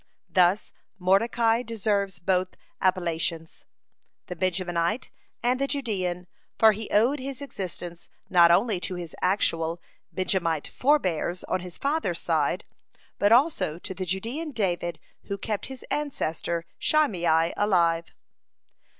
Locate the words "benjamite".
4.35-5.11, 10.11-10.67